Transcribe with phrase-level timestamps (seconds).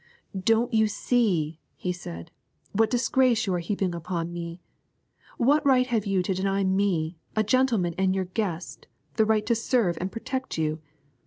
[0.35, 2.31] 'Don't you see,' he said,
[2.71, 4.59] 'what disgrace you are heaping upon me?
[5.37, 9.45] What right have you to deny to me, a gentleman and your guest, the right
[9.45, 10.81] to serve and protect you?